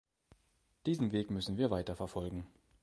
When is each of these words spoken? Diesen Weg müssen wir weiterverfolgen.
Diesen 0.87 1.11
Weg 1.11 1.29
müssen 1.29 1.57
wir 1.57 1.69
weiterverfolgen. 1.69 2.47